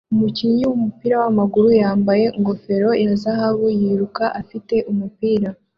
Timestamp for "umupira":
4.91-5.49